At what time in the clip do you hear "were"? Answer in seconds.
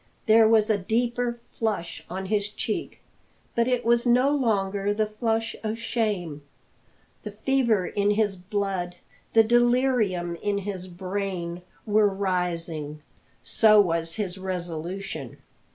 11.85-12.09